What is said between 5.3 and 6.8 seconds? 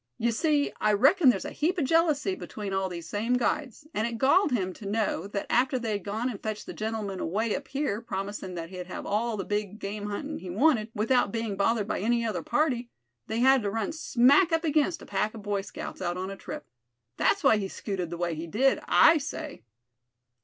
after they'd gone and fetched the